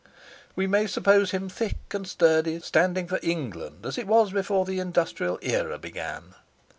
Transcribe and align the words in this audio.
"We 0.55 0.65
may 0.65 0.87
suppose 0.87 1.29
him 1.29 1.47
thick 1.47 1.77
and 1.93 2.07
sturdy, 2.07 2.59
standing 2.61 3.07
for 3.07 3.19
England 3.21 3.85
as 3.85 3.99
it 3.99 4.07
was 4.07 4.31
before 4.31 4.65
the 4.65 4.79
Industrial 4.79 5.37
Era 5.43 5.77
began. 5.77 6.33